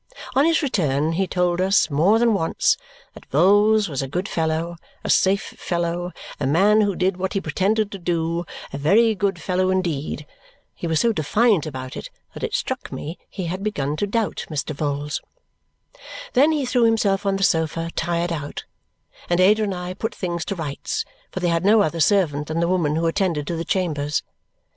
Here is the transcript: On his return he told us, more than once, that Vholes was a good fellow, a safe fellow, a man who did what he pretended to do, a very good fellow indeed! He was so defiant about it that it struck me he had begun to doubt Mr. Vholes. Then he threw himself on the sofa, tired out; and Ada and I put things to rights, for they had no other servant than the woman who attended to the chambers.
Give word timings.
On 0.33 0.45
his 0.45 0.63
return 0.63 1.11
he 1.11 1.27
told 1.27 1.61
us, 1.61 1.91
more 1.91 2.17
than 2.17 2.33
once, 2.33 2.75
that 3.13 3.29
Vholes 3.29 3.87
was 3.87 4.01
a 4.01 4.07
good 4.07 4.27
fellow, 4.27 4.77
a 5.03 5.11
safe 5.11 5.53
fellow, 5.59 6.11
a 6.39 6.47
man 6.47 6.81
who 6.81 6.95
did 6.95 7.17
what 7.17 7.33
he 7.33 7.39
pretended 7.39 7.91
to 7.91 7.99
do, 7.99 8.43
a 8.73 8.79
very 8.79 9.13
good 9.13 9.39
fellow 9.39 9.69
indeed! 9.69 10.25
He 10.73 10.87
was 10.87 10.99
so 11.01 11.13
defiant 11.13 11.67
about 11.67 11.95
it 11.95 12.09
that 12.33 12.41
it 12.41 12.55
struck 12.55 12.91
me 12.91 13.19
he 13.29 13.45
had 13.45 13.61
begun 13.61 13.95
to 13.97 14.07
doubt 14.07 14.47
Mr. 14.49 14.75
Vholes. 14.75 15.21
Then 16.33 16.51
he 16.51 16.65
threw 16.65 16.81
himself 16.85 17.23
on 17.23 17.35
the 17.35 17.43
sofa, 17.43 17.91
tired 17.95 18.31
out; 18.31 18.63
and 19.29 19.39
Ada 19.39 19.61
and 19.65 19.75
I 19.75 19.93
put 19.93 20.15
things 20.15 20.43
to 20.45 20.55
rights, 20.55 21.05
for 21.31 21.41
they 21.41 21.49
had 21.49 21.63
no 21.63 21.83
other 21.83 21.99
servant 21.99 22.47
than 22.47 22.59
the 22.59 22.67
woman 22.67 22.95
who 22.95 23.05
attended 23.05 23.45
to 23.45 23.55
the 23.55 23.63
chambers. 23.63 24.23